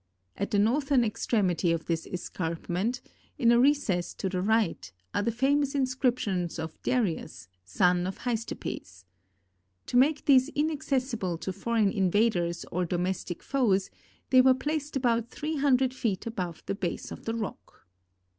[0.35, 3.01] At the northern extremity of this escarpment,
[3.37, 9.05] in a recess to the right, are the famous inscriptions of Darius, son of Hystapes.
[9.85, 13.91] To make these inaccessible to foreign invaders or domestic foes,
[14.31, 17.85] they were placed about three hundred feet above the base of the rock.